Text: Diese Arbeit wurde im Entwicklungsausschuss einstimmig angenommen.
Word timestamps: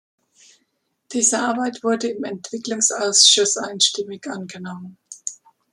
Diese 1.13 1.37
Arbeit 1.37 1.83
wurde 1.83 2.07
im 2.09 2.23
Entwicklungsausschuss 2.23 3.55
einstimmig 3.57 4.25
angenommen. 4.27 4.97